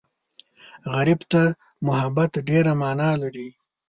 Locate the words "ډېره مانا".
2.49-3.11